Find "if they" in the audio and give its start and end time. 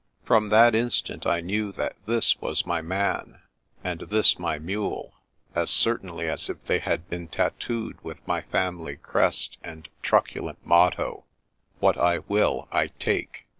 6.49-6.79